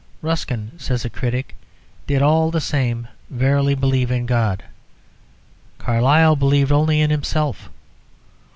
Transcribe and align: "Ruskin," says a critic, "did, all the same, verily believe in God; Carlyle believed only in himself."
"Ruskin," 0.23 0.71
says 0.79 1.05
a 1.05 1.11
critic, 1.11 1.53
"did, 2.07 2.23
all 2.23 2.49
the 2.49 2.59
same, 2.59 3.07
verily 3.29 3.75
believe 3.75 4.09
in 4.09 4.25
God; 4.25 4.63
Carlyle 5.77 6.35
believed 6.37 6.71
only 6.71 6.99
in 7.01 7.11
himself." 7.11 7.69